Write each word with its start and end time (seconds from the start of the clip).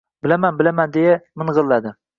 —Bilaman, 0.27 0.57
bilaman...— 0.63 0.91
deya 0.97 1.15
ming‘illadi. 1.45 1.99